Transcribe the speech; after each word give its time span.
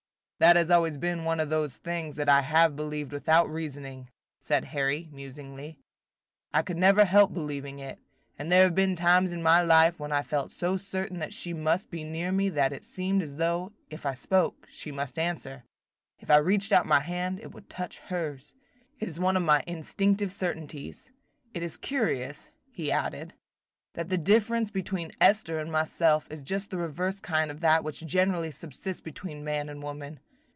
"That 0.41 0.55
has 0.55 0.71
always 0.71 0.97
been 0.97 1.23
one 1.23 1.39
of 1.39 1.51
those 1.51 1.77
things 1.77 2.15
that 2.15 2.27
I 2.27 2.41
have 2.41 2.75
believed 2.75 3.13
without 3.13 3.47
reasoning," 3.47 4.09
said 4.39 4.63
Harry, 4.65 5.07
musingly. 5.11 5.77
"I 6.51 6.63
never 6.69 7.01
could 7.01 7.07
help 7.09 7.31
believing 7.31 7.77
it; 7.77 7.99
and 8.39 8.51
there 8.51 8.63
have 8.63 8.73
been 8.73 8.95
times 8.95 9.31
in 9.33 9.43
my 9.43 9.61
life 9.61 9.99
when 9.99 10.11
I 10.11 10.23
felt 10.23 10.51
so 10.51 10.77
certain 10.77 11.19
that 11.19 11.31
she 11.31 11.53
must 11.53 11.91
be 11.91 12.03
near 12.03 12.31
me, 12.31 12.49
that 12.49 12.73
it 12.73 12.83
seemed 12.83 13.21
as 13.21 13.35
though, 13.35 13.71
if 13.91 14.03
I 14.03 14.15
spoke, 14.15 14.65
she 14.67 14.91
must 14.91 15.19
answer,– 15.19 15.63
if 16.21 16.31
I 16.31 16.37
reached 16.37 16.71
out 16.73 16.87
my 16.87 17.01
hand, 17.01 17.39
it 17.39 17.51
would 17.51 17.69
touch 17.69 17.99
hers. 17.99 18.51
It 18.99 19.07
is 19.07 19.19
one 19.19 19.37
of 19.37 19.43
my 19.43 19.63
instinctive 19.67 20.31
certainties. 20.31 21.11
It 21.53 21.61
is 21.61 21.77
curious," 21.77 22.49
he 22.71 22.91
added, 22.91 23.31
"that 23.93 24.09
the 24.09 24.17
difference 24.17 24.71
between 24.71 25.11
Esther 25.21 25.59
and 25.59 25.71
myself 25.71 26.25
is 26.31 26.41
just 26.41 26.71
the 26.71 26.79
reverse 26.79 27.19
kind 27.19 27.51
of 27.51 27.59
that 27.59 27.83
which 27.83 28.03
generally 28.07 28.49
subsists 28.49 29.01
between 29.03 29.43
man 29.43 29.69
and 29.69 29.83
woman. 29.83 30.19